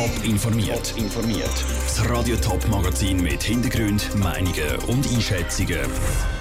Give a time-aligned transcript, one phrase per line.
[0.00, 0.94] Top informiert.
[0.96, 1.64] informiert.
[1.84, 5.78] Das Radio Top Magazin mit Hintergrund, Meinungen und Einschätzungen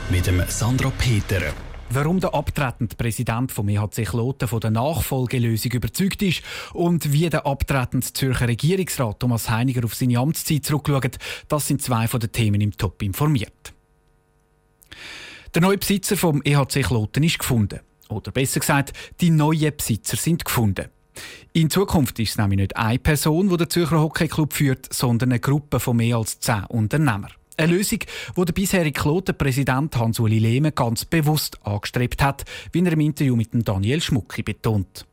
[0.10, 1.42] mit dem Sandra Peter.
[1.90, 6.42] Warum der abtretende Präsident vom EHC Kloten von der Nachfolgelösung überzeugt ist
[6.72, 11.18] und wie der abtretende Zürcher Regierungsrat Thomas Heiniger auf seine Amtszeit zurückschaut,
[11.50, 13.74] das sind zwei von den Themen im Top informiert.
[15.54, 17.82] Der neue Besitzer vom EHC Kloten ist gefunden.
[18.08, 20.86] Oder besser gesagt, die neuen Besitzer sind gefunden.
[21.54, 25.40] In Zukunft ist es nämlich nicht eine Person, die der Zürcher Hockeyclub führt, sondern eine
[25.40, 27.32] Gruppe von mehr als zehn Unternehmern.
[27.58, 28.00] Eine Lösung,
[28.38, 33.50] die der bisherige Kloten-Präsident Hans-Uli Lehmann ganz bewusst angestrebt hat, wie er im Interview mit
[33.52, 35.06] Daniel Schmucki betont.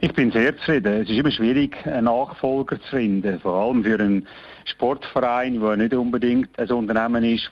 [0.00, 1.02] Ich bin sehr zufrieden.
[1.02, 4.28] Es ist immer schwierig, einen Nachfolger zu finden, vor allem für einen
[4.64, 7.50] Sportverein, der nicht unbedingt ein Unternehmen ist,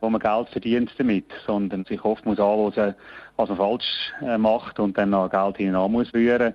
[0.00, 2.94] wo man Geld verdient damit, sondern sich oft muss anhören,
[3.36, 6.54] was man falsch äh, macht und dann noch Geld hinein muss rühren.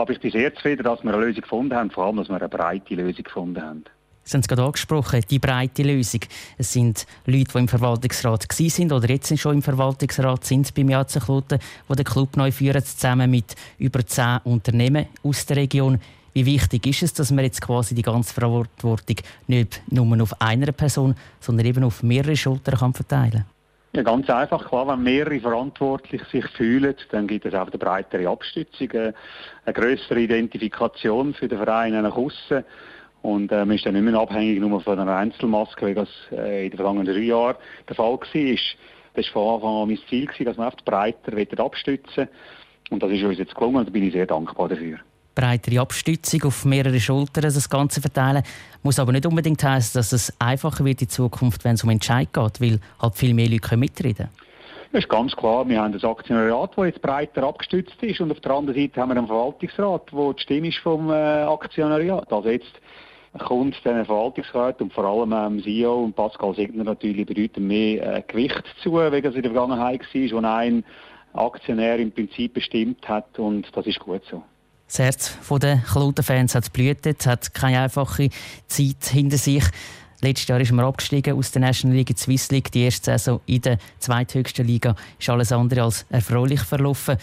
[0.00, 2.36] Aber ich bin sehr zufrieden, dass wir eine Lösung gefunden haben, vor allem, dass wir
[2.36, 3.84] eine breite Lösung gefunden haben.
[4.24, 6.20] Sie haben es gerade angesprochen, die breite Lösung.
[6.56, 11.58] Es sind Leute, die im Verwaltungsrat sind oder jetzt schon im Verwaltungsrat sind beim Jatzenkloten,
[11.86, 16.00] die den Club neu führen, zusammen mit über zehn Unternehmen aus der Region.
[16.32, 19.16] Wie wichtig ist es, dass man jetzt quasi die ganze Verantwortung
[19.48, 23.59] nicht nur auf einer Person, sondern eben auf mehrere Schultern kann verteilen kann?
[23.92, 24.68] Ja, ganz einfach.
[24.68, 29.14] Klar, wenn mehrere verantwortlich sich fühlen, dann gibt es auch eine breitere Abstützung, eine
[29.66, 32.64] größere Identifikation für den Verein nach außen.
[33.22, 36.66] Und äh, man ist dann nicht mehr abhängig nur von einer Einzelmaske, wie das äh,
[36.66, 37.56] in den vergangenen drei Jahren
[37.88, 38.20] der Fall war.
[39.14, 42.28] Das war von Anfang an mein Ziel, dass man oft breiter abstützen
[42.90, 45.00] Und das ist uns jetzt gelungen und da bin ich sehr dankbar dafür
[45.40, 48.42] breitere Abstützung auf mehrere Schultern das Ganze verteilen.
[48.82, 52.28] Muss aber nicht unbedingt heißen, dass es einfacher wird in Zukunft, wenn es um Entscheid
[52.32, 54.40] geht, weil halt viel mehr Leute mitreden können.
[54.92, 55.68] Das ist ganz klar.
[55.68, 58.20] Wir haben das Aktionariat, das jetzt breiter abgestützt ist.
[58.20, 61.12] Und auf der anderen Seite haben wir einen Verwaltungsrat, wo die Stimme ist vom äh,
[61.12, 62.30] Aktionariat.
[62.32, 62.72] Also jetzt
[63.38, 68.22] kommt den Verwaltungsrat und vor allem ähm, CEO und Pascal Signer natürlich bedeutend mehr äh,
[68.26, 70.84] Gewicht zu, wie es in der Vergangenheit war, wo ein
[71.34, 73.38] Aktionär im Prinzip bestimmt hat.
[73.38, 74.42] Und das ist gut so.
[74.90, 78.28] Das Herz der Kloten-Fans hat blühtet, hat keine einfache
[78.66, 79.62] Zeit hinter sich.
[80.20, 82.72] Letztes Jahr ist man abgestiegen aus der National League Swiss League.
[82.72, 87.18] Die erste Saison in der zweithöchsten Liga ist alles andere als erfreulich verlaufen.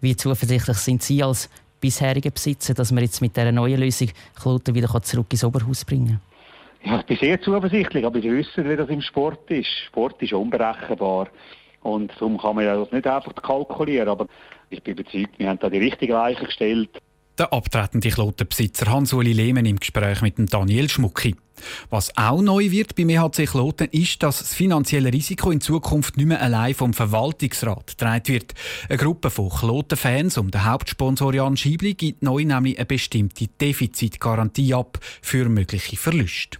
[0.00, 1.48] Wie zuversichtlich sind Sie als
[1.80, 6.20] bisheriger Besitzer, dass man jetzt mit dieser neuen Lösung Kloten wieder zurück ins Oberhaus bringen
[6.82, 6.92] kann?
[6.92, 9.70] Ja, ich bin sehr zuversichtlich, aber Sie wissen, wie das im Sport ist.
[9.86, 11.28] Sport ist unberechenbar.
[11.82, 14.08] Und darum kann man das nicht einfach kalkulieren.
[14.08, 14.26] Aber
[14.70, 16.90] ich bin überzeugt, wir haben da die richtigen Weichen gestellt.
[17.38, 21.34] Der abtretende Klotenbesitzer Hans-Uli Lehmann im Gespräch mit Daniel Schmucki.
[21.88, 26.26] Was auch neu wird beim EHC Kloten ist, dass das finanzielle Risiko in Zukunft nicht
[26.26, 28.54] mehr allein vom Verwaltungsrat getragen wird.
[28.88, 34.74] Eine Gruppe von Kloten-Fans um den Hauptsponsor Jan Schiebli gibt neu nämlich eine bestimmte Defizitgarantie
[34.74, 36.58] ab für mögliche Verluste.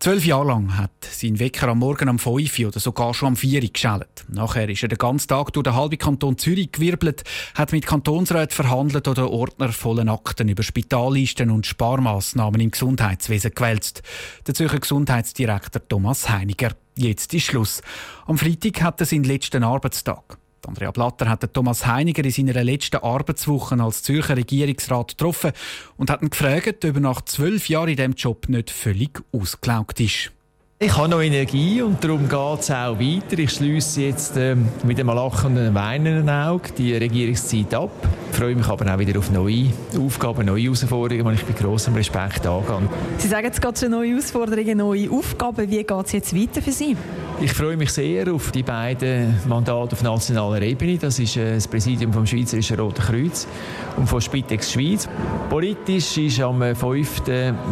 [0.00, 3.62] Zwölf Jahre lang hat sein Wecker am Morgen um 5 oder sogar schon am 4
[3.62, 4.24] Uhr geschellt.
[4.28, 8.54] Nachher ist er den ganzen Tag durch den halben Kanton Zürich gewirbelt, hat mit Kantonsräten
[8.54, 14.02] verhandelt oder Ordner vollen Akten über Spitallisten und Sparmaßnahmen im Gesundheitswesen gewälzt.
[14.46, 16.72] Der Zürcher Gesundheitsdirektor Thomas Heiniger.
[16.96, 17.82] Jetzt ist Schluss.
[18.26, 20.38] Am Freitag hat er seinen letzten Arbeitstag.
[20.66, 25.52] Andrea Blatter hat Thomas Heiniger in seiner letzten Arbeitswoche als Zürcher Regierungsrat getroffen
[25.96, 30.00] und hat ihn gefragt, ob er nach zwölf Jahren in diesem Job nicht völlig ausgelaugt
[30.00, 30.33] ist.
[30.80, 33.38] Ich habe noch Energie und darum geht es auch weiter.
[33.38, 37.92] Ich schließe jetzt ähm, mit einem lachenden, weinenden Auge die Regierungszeit ab.
[38.32, 41.94] Ich freue mich aber auch wieder auf neue Aufgaben, neue Herausforderungen, die ich mit großem
[41.94, 42.88] Respekt angehe.
[43.18, 45.70] Sie sagen jetzt gerade schon neue Herausforderungen, neue Aufgaben.
[45.70, 46.96] Wie geht es jetzt weiter für Sie?
[47.40, 50.96] Ich freue mich sehr auf die beiden Mandate auf nationaler Ebene.
[50.98, 53.48] Das ist äh, das Präsidium vom Schweizerischen Roten Kreuz
[53.96, 55.08] und von Spitex Schweiz.
[55.50, 57.22] Politisch ist am 5.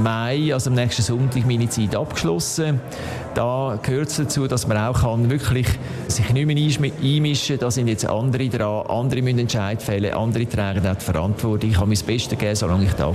[0.03, 2.81] Mai, also am nächsten Sonntag, meine Zeit abgeschlossen.
[3.35, 5.67] Da gehört es dazu, dass man auch kann wirklich
[6.09, 7.67] sich nicht mehr einmischen kann.
[7.67, 11.71] Da sind jetzt andere dran, andere müssen Entscheid fällen, andere tragen auch die Verantwortung.
[11.71, 13.15] Ich habe mein Bestes gegeben, solange ich da war.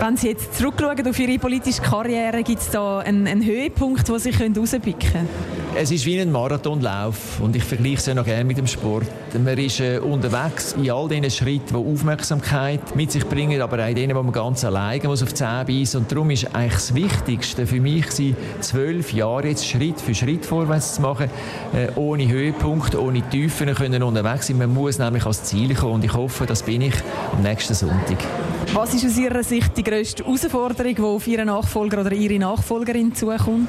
[0.00, 4.18] Wenn Sie jetzt zurückschauen auf Ihre politische Karriere, gibt es da einen, einen Höhepunkt, den
[4.18, 5.28] Sie rauspicken können?
[5.80, 9.06] Es ist wie ein Marathonlauf und ich vergleiche es ja noch gerne mit dem Sport.
[9.32, 13.88] Man ist äh, unterwegs in all diesen Schritten, die Aufmerksamkeit mit sich bringen, aber auch
[13.88, 16.00] in denen, wo man ganz alleine muss auf die Zähne beißen.
[16.00, 18.06] Und darum ist eigentlich das Wichtigste für mich,
[18.58, 21.30] zwölf Jahre jetzt Schritt für Schritt vorwärts zu machen,
[21.72, 24.58] äh, ohne Höhepunkt, ohne Tiefen können unterwegs sein.
[24.58, 26.94] Man muss nämlich ans Ziel kommen und ich hoffe, das bin ich
[27.36, 28.18] am nächsten Sonntag.
[28.74, 33.14] Was ist aus Ihrer Sicht die grösste Herausforderung, die auf Ihren Nachfolger oder Ihre Nachfolgerin
[33.14, 33.68] zukommt?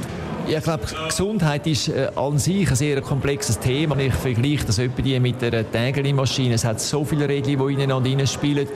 [0.57, 3.97] Ich glaube, Gesundheit ist äh, an sich ein sehr komplexes Thema.
[3.97, 6.55] Ich vergleiche das etwa mit der Tägeli-Maschine.
[6.55, 8.67] Es hat so viele Regeln, die ineinander spielen.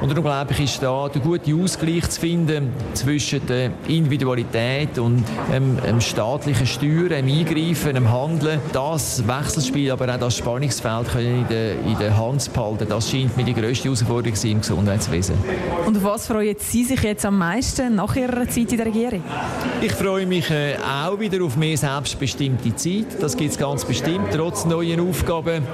[0.00, 5.24] Und darum glaube ich, ist da der gute Ausgleich zu finden zwischen der Individualität und
[5.52, 8.60] dem, dem staatlichen Steuern, dem Eingreifen, dem Handeln.
[8.72, 12.86] Das Wechselspiel, aber auch das Spannungsfeld können in der, in der Hand behalten.
[12.88, 15.36] Das scheint mir die grösste Herausforderung im Gesundheitswesen.
[15.86, 19.22] Und auf was freuen Sie sich jetzt am meisten nach Ihrer Zeit in der Regierung?
[19.80, 23.20] Ich freue mich äh, auch wieder auf mehr selbstbestimmte Zeit.
[23.20, 25.64] Das gibt es ganz bestimmt, trotz neuen Aufgaben.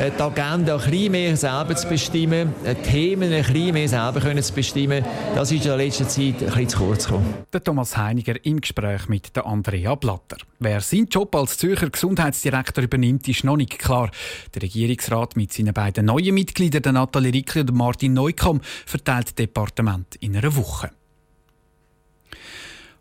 [0.00, 4.20] Äh, die Agenda ein bisschen mehr selber zu bestimmen, äh, Themen ein bisschen mehr selber
[4.20, 5.04] können zu bestimmen,
[5.34, 7.34] das ist in der letzten Zeit ein bisschen zu kurz gekommen.
[7.52, 10.38] Der Thomas Heiniger im Gespräch mit der Andrea Blatter.
[10.58, 14.10] Wer seinen Job als Zürcher Gesundheitsdirektor übernimmt, ist noch nicht klar.
[14.54, 20.16] Der Regierungsrat mit seinen beiden neuen Mitgliedern, Nathalie Rickli und Martin Neukomm, verteilt das Departement
[20.16, 20.90] in einer Woche.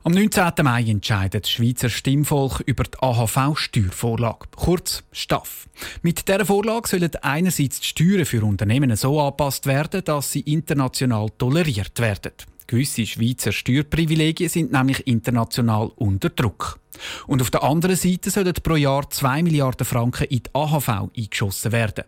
[0.05, 0.51] Am 19.
[0.63, 5.69] Mai entscheidet das Schweizer Stimmvolk über die AHV-Steuervorlage, kurz STAF.
[6.01, 11.29] Mit dieser Vorlage sollen einerseits die Steuern für Unternehmen so angepasst werden, dass sie international
[11.37, 12.33] toleriert werden.
[12.67, 16.79] Gewisse Schweizer Steuerprivilegien sind nämlich international unter Druck.
[17.25, 21.71] Und auf der anderen Seite sollen pro Jahr 2 Milliarden Franken in die AHV eingeschossen
[21.71, 22.03] werden.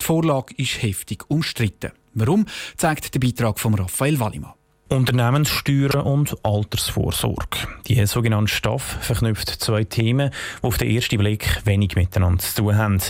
[0.00, 1.92] Die Vorlage ist heftig umstritten.
[2.14, 2.46] Warum,
[2.78, 4.54] zeigt der Beitrag von Raphael Wallimann.
[4.88, 7.66] Unternehmenssteuern und Altersvorsorge.
[7.88, 10.30] Die sogenannte Staff verknüpft zwei Themen,
[10.62, 13.00] die auf den ersten Blick wenig miteinander zu tun haben.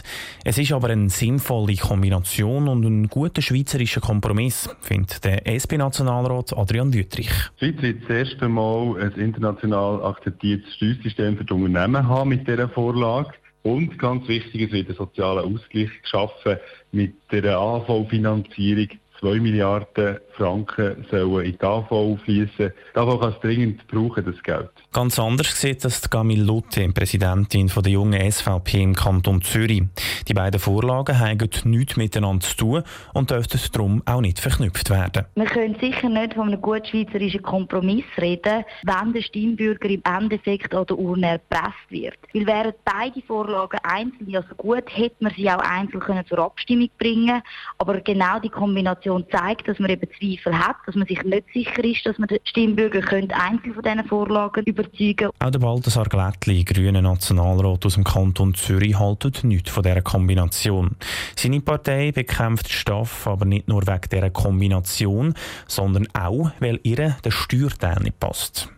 [0.44, 6.94] Es ist aber eine sinnvolle Kombination und ein guter schweizerischer Kompromiss, findet der SP-Nationalrat Adrian
[6.94, 7.30] Wüttrich.
[7.60, 12.46] Die Schweiz wird das erste Mal ein international akzeptiertes Steuersystem für die Unternehmen haben mit
[12.46, 13.32] dieser Vorlage.
[13.64, 16.58] Und ganz wichtig, es wird ein sozialer Ausgleich geschaffen
[16.92, 18.88] mit der AHV-Finanzierung
[19.20, 22.72] 2 Milliarden Franken sollen in die AV fließen.
[22.94, 24.70] Die AV kann es dringend brauchen, das Geld.
[24.92, 29.82] Ganz anders sieht das Camille Lutte, Präsidentin der jungen SVP im Kanton Zürich.
[30.28, 32.82] Die beiden Vorlagen haben nichts miteinander zu tun
[33.12, 35.26] und dürften darum auch nicht verknüpft werden.
[35.34, 40.74] Wir können sicher nicht von einem gut schweizerischen Kompromiss reden, wenn der Stimmbürger im Endeffekt
[40.74, 42.18] an der Urne erpresst wird.
[42.32, 46.90] Weil wären beide Vorlagen einzeln also gut, hätte man sie auch einzeln können zur Abstimmung
[46.98, 47.42] bringen
[47.78, 51.84] Aber genau die Kombination zeigt, dass man eben Zweifel hat, dass man sich nicht sicher
[51.84, 55.30] ist, dass man den Stimmbürger könnte von diesen Vorlagen über überzeugen.
[55.38, 60.96] Auch der Balthasar Glättli, grüner Nationalrat aus dem Kanton Zürich, haltet nichts von dieser Kombination.
[61.36, 65.34] Seine Partei bekämpft Staff aber nicht nur wegen dieser Kombination,
[65.66, 68.68] sondern auch, weil ihr der Steuerteil nicht passt.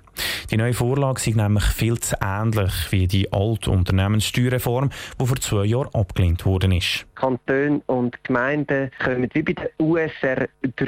[0.50, 4.90] Die neue Vorlage ist nämlich viel zu ähnlich wie die alte Unternehmenssteuerreform,
[5.20, 7.06] die vor zwei Jahren abgelehnt worden ist.
[7.14, 10.86] Kantone und Gemeinden kommen wie bei der USR 3,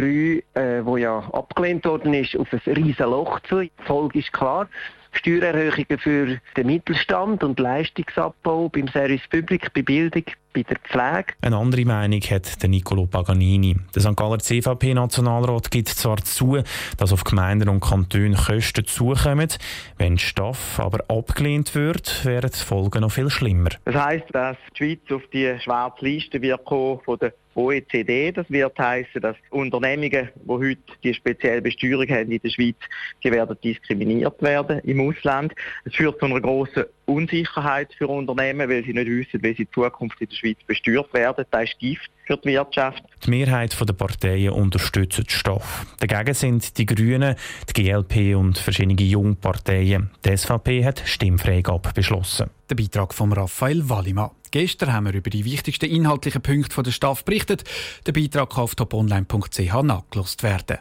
[0.54, 3.60] äh, wo ja abgelehnt worden ist, auf ein riesen Loch zu.
[3.60, 4.69] Die Folge ist klar.
[5.12, 11.34] Steuererhöhungen für den Mittelstand und Leistungsabbau beim Service Public, bei Bildung, bei der Pflege.
[11.43, 13.76] Eine andere Meinung hat der Nicolo Paganini.
[13.94, 14.16] Der St.
[14.16, 16.58] Galler CVP-Nationalrat gibt zwar zu,
[16.96, 19.49] dass auf Gemeinden und Kantone Kosten zukommen.
[19.96, 23.70] Wenn die Staff aber abgelehnt wird, wären die Folgen noch viel schlimmer.
[23.84, 28.32] Das heisst, dass die Schweiz auf die schwarze Liste wird kommen von der OECD.
[28.32, 32.76] Das wird heißen, dass Unternehmungen, die heute die spezielle Besteuerung haben in der Schweiz,
[33.22, 35.52] die werden diskriminiert werden im Ausland.
[35.84, 39.72] Es führt zu einer grossen Unsicherheit für Unternehmen, weil sie nicht wissen, wie sie in
[39.72, 41.44] Zukunft in der Schweiz besteuert werden.
[41.50, 43.02] Das ist Gift für die Wirtschaft.
[43.25, 45.87] Die Mehrheit der Parteien unterstützt den Stoff.
[45.99, 47.34] Dagegen sind die Grünen,
[47.69, 50.11] die GLP und verschiedene Jungparteien.
[50.25, 52.50] Die SVP hat Stimmfreigabe beschlossen.
[52.71, 54.30] Der Beitrag von Raphael Wallimann.
[54.50, 57.64] Gestern haben wir über die wichtigsten inhaltlichen Punkte der Staff berichtet.
[58.07, 60.78] Der Beitrag kann auf toponline.ch nachgelost werden.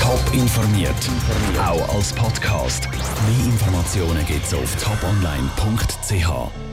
[0.00, 0.94] Top informiert,
[1.58, 2.88] auch als Podcast.
[2.90, 6.65] Mehr Informationen gibt es auf toponline.ch.